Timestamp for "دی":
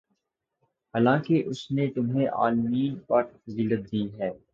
3.91-4.03